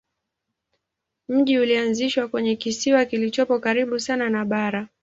Mji 1.29 1.59
ulianzishwa 1.59 2.27
kwenye 2.27 2.55
kisiwa 2.55 3.05
kilichopo 3.05 3.59
karibu 3.59 3.99
sana 3.99 4.29
na 4.29 4.45
bara. 4.45 4.87